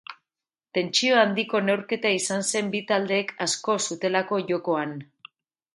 Tentsio 0.77 1.19
handiko 1.23 1.61
neurketa 1.67 2.13
izan 2.21 2.47
zen 2.49 2.73
bi 2.77 2.83
taldeek 2.93 3.35
asko 3.47 3.79
zutelako 3.91 4.43
jokoan. 4.53 5.03